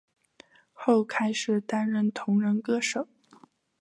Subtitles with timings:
[0.73, 3.07] 后开始担任同人歌手。